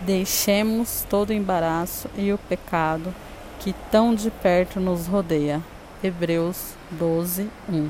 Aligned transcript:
Deixemos 0.00 1.06
todo 1.08 1.30
o 1.30 1.32
embaraço 1.32 2.08
e 2.16 2.32
o 2.32 2.38
pecado 2.38 3.14
que 3.60 3.74
tão 3.90 4.14
de 4.14 4.30
perto 4.30 4.78
nos 4.78 5.06
rodeia. 5.06 5.62
Hebreus 6.04 6.74
12, 6.90 7.48
1. 7.68 7.88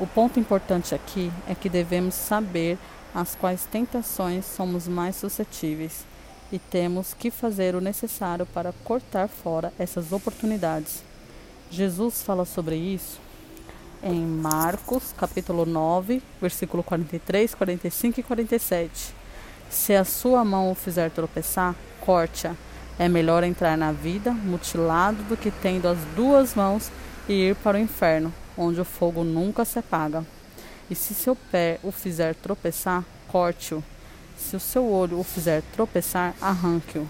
O 0.00 0.06
ponto 0.06 0.40
importante 0.40 0.94
aqui 0.94 1.30
é 1.46 1.54
que 1.54 1.68
devemos 1.68 2.14
saber 2.14 2.78
às 3.14 3.34
quais 3.34 3.66
tentações 3.70 4.44
somos 4.46 4.88
mais 4.88 5.14
suscetíveis 5.14 6.04
e 6.50 6.58
temos 6.58 7.14
que 7.14 7.30
fazer 7.30 7.74
o 7.74 7.80
necessário 7.80 8.46
para 8.46 8.72
cortar 8.82 9.28
fora 9.28 9.72
essas 9.78 10.10
oportunidades. 10.10 11.02
Jesus 11.70 12.22
fala 12.22 12.44
sobre 12.44 12.76
isso 12.76 13.20
em 14.02 14.20
Marcos, 14.20 15.14
capítulo 15.16 15.64
9, 15.64 16.22
versículo 16.40 16.82
43, 16.82 17.54
45 17.54 18.20
e 18.20 18.22
47. 18.22 19.23
Se 19.74 19.92
a 19.92 20.04
sua 20.04 20.44
mão 20.44 20.70
o 20.70 20.74
fizer 20.74 21.10
tropeçar, 21.10 21.74
corte-a. 22.00 22.54
É 22.96 23.08
melhor 23.08 23.42
entrar 23.42 23.76
na 23.76 23.90
vida 23.90 24.30
mutilado 24.30 25.20
do 25.24 25.36
que 25.36 25.50
tendo 25.50 25.88
as 25.88 25.98
duas 26.14 26.54
mãos 26.54 26.92
e 27.28 27.50
ir 27.50 27.56
para 27.56 27.76
o 27.76 27.80
inferno, 27.80 28.32
onde 28.56 28.80
o 28.80 28.84
fogo 28.84 29.24
nunca 29.24 29.64
se 29.64 29.80
apaga. 29.80 30.24
E 30.88 30.94
se 30.94 31.12
seu 31.12 31.34
pé 31.34 31.80
o 31.82 31.90
fizer 31.90 32.36
tropeçar, 32.36 33.04
corte-o. 33.26 33.82
Se 34.38 34.54
o 34.54 34.60
seu 34.60 34.88
olho 34.88 35.18
o 35.18 35.24
fizer 35.24 35.60
tropeçar, 35.74 36.34
arranque-o. 36.40 37.06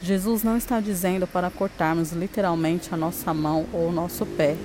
Jesus 0.00 0.44
não 0.44 0.56
está 0.56 0.78
dizendo 0.78 1.26
para 1.26 1.50
cortarmos 1.50 2.12
literalmente 2.12 2.94
a 2.94 2.96
nossa 2.96 3.34
mão 3.34 3.66
ou 3.72 3.88
o 3.88 3.92
nosso 3.92 4.24
pé, 4.24 4.56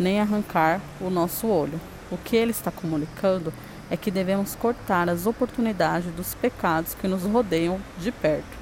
nem 0.00 0.20
arrancar 0.20 0.80
o 1.02 1.10
nosso 1.10 1.46
olho. 1.46 1.78
O 2.10 2.16
que 2.16 2.34
ele 2.34 2.52
está 2.52 2.70
comunicando 2.70 3.52
é 3.52 3.77
que 3.96 4.10
devemos 4.10 4.54
cortar 4.54 5.08
as 5.08 5.26
oportunidades 5.26 6.12
dos 6.12 6.34
pecados 6.34 6.94
que 6.94 7.08
nos 7.08 7.22
rodeiam 7.22 7.80
de 7.98 8.12
perto. 8.12 8.58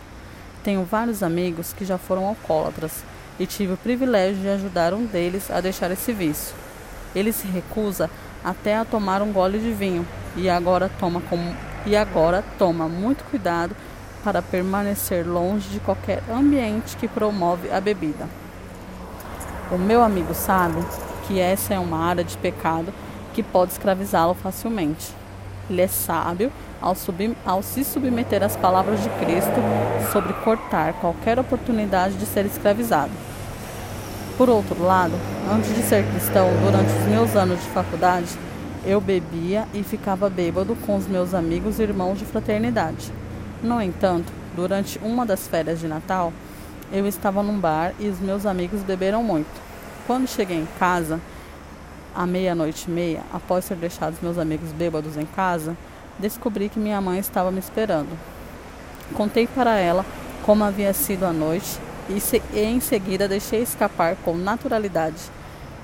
Tenho 0.63 0.85
vários 0.85 1.23
amigos 1.23 1.73
que 1.73 1.85
já 1.85 1.99
foram 1.99 2.27
alcoólatras 2.27 3.05
e 3.39 3.47
tive 3.47 3.75
o 3.75 3.77
privilégio 3.77 4.43
de 4.43 4.49
ajudar 4.49 4.95
um 4.95 5.05
deles 5.05 5.51
a 5.51 5.61
deixar 5.61 5.91
esse 5.91 6.13
vício. 6.13 6.55
Ele 7.15 7.33
se 7.33 7.47
recusa 7.47 8.11
até 8.45 8.77
a 8.77 8.85
tomar 8.85 9.23
um 9.23 9.33
gole 9.33 9.59
de 9.59 9.73
vinho 9.73 10.07
e 10.37 10.49
agora 10.49 10.91
toma 11.01 11.23
e 11.85 11.97
agora 11.97 12.45
toma 12.59 12.89
muito 12.89 13.25
cuidado 13.25 13.77
para 14.25 14.43
permanecer 14.43 15.27
longe 15.27 15.69
de 15.69 15.81
qualquer 15.81 16.23
ambiente 16.29 16.97
que 16.97 17.07
promove 17.07 17.71
a 17.71 17.81
bebida. 17.81 18.29
O 19.71 19.79
meu 19.79 20.03
amigo 20.03 20.35
sabe 20.35 20.85
que 21.27 21.39
essa 21.39 21.75
é 21.75 21.79
uma 21.79 21.99
área 21.99 22.25
de 22.25 22.37
pecado 22.39 22.93
que 23.37 23.43
pode 23.43 23.73
escravizá-lo 23.73 24.33
facilmente. 24.33 25.13
Ele 25.69 25.83
é 25.83 25.87
sábio 25.87 26.51
ao, 26.81 26.95
sub, 26.95 27.37
ao 27.45 27.63
se 27.63 27.85
submeter 27.85 28.43
às 28.43 28.57
palavras 28.57 29.03
de 29.03 29.11
Cristo 29.11 29.53
sobre 30.11 30.33
cortar 30.33 30.95
qualquer 30.95 31.39
oportunidade 31.39 32.15
de 32.15 32.25
ser 32.25 32.47
escravizado. 32.47 33.13
Por 34.39 34.49
outro 34.49 34.83
lado, 34.83 35.13
antes 35.53 35.75
de 35.75 35.83
ser 35.83 36.03
cristão, 36.13 36.49
durante 36.65 36.91
os 36.91 37.09
meus 37.09 37.37
anos 37.37 37.61
de 37.61 37.69
faculdade, 37.69 38.39
eu 38.87 39.03
bebia 39.03 39.69
e 39.75 39.83
ficava 39.83 40.31
bêbado 40.31 40.75
com 40.87 40.97
os 40.97 41.07
meus 41.07 41.35
amigos 41.35 41.79
e 41.79 41.83
irmãos 41.83 42.19
de 42.19 42.25
fraternidade. 42.25 43.13
No 43.63 43.83
entanto, 43.83 44.33
durante 44.55 44.99
uma 45.03 45.27
das 45.27 45.47
férias 45.47 45.81
de 45.81 45.87
Natal, 45.87 46.33
eu 46.91 47.07
estava 47.07 47.43
num 47.43 47.59
bar 47.59 47.93
e 47.99 48.09
os 48.09 48.19
meus 48.19 48.47
amigos 48.47 48.81
beberam 48.81 49.23
muito. 49.23 49.61
Quando 50.07 50.27
cheguei 50.27 50.57
em 50.57 50.69
casa, 50.79 51.21
à 52.17 52.27
meia-noite 52.27 52.87
e 52.89 52.91
meia, 52.91 53.23
após 53.33 53.69
ter 53.69 53.77
deixado 53.77 54.17
meus 54.23 54.39
amigos 54.39 54.73
bêbados 54.73 55.17
em 55.19 55.27
casa, 55.27 55.77
descobri 56.19 56.71
que 56.71 56.79
minha 56.79 57.01
mãe 57.01 57.19
estava 57.19 57.51
me 57.51 57.59
esperando. 57.59 58.19
Contei 59.15 59.47
para 59.47 59.79
ela 59.79 60.05
como 60.43 60.65
havia 60.65 60.93
sido 60.95 61.25
a 61.25 61.33
noite 61.33 61.79
e, 62.09 62.19
se, 62.19 62.43
e 62.55 62.61
em 62.61 62.81
seguida 62.81 63.29
deixei 63.29 63.63
escapar 63.63 64.17
com 64.25 64.35
naturalidade. 64.35 65.31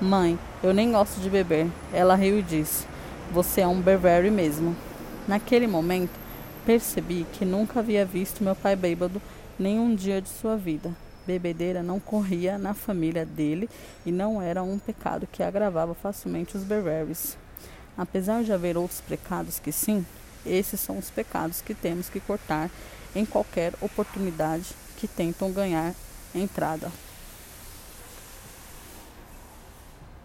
Mãe, 0.01 0.37
eu 0.63 0.73
nem 0.73 0.91
gosto 0.91 1.21
de 1.21 1.29
beber. 1.29 1.67
Ela 1.93 2.15
riu 2.15 2.39
e 2.39 2.41
disse: 2.41 2.87
Você 3.31 3.61
é 3.61 3.67
um 3.67 3.79
berberry 3.79 4.31
mesmo. 4.31 4.75
Naquele 5.27 5.67
momento, 5.67 6.11
percebi 6.65 7.25
que 7.33 7.45
nunca 7.45 7.79
havia 7.79 8.05
visto 8.05 8.43
meu 8.43 8.55
pai 8.55 8.75
bêbado 8.75 9.21
nenhum 9.57 9.93
dia 9.93 10.21
de 10.21 10.29
sua 10.29 10.57
vida. 10.57 10.91
Bebedeira 11.25 11.81
não 11.81 11.99
corria 11.99 12.57
na 12.57 12.73
família 12.73 13.25
dele 13.25 13.69
e 14.05 14.11
não 14.11 14.41
era 14.41 14.61
um 14.63 14.77
pecado 14.77 15.27
que 15.31 15.43
agravava 15.43 15.93
facilmente 15.93 16.57
os 16.57 16.63
berberries. 16.63 17.37
Apesar 17.97 18.43
de 18.43 18.51
haver 18.51 18.77
outros 18.77 19.01
pecados 19.01 19.59
que 19.59 19.71
sim, 19.71 20.05
esses 20.45 20.79
são 20.79 20.97
os 20.97 21.09
pecados 21.09 21.61
que 21.61 21.73
temos 21.73 22.09
que 22.09 22.19
cortar 22.19 22.69
em 23.15 23.25
qualquer 23.25 23.73
oportunidade 23.79 24.75
que 24.97 25.07
tentam 25.07 25.51
ganhar 25.51 25.93
entrada. 26.33 26.91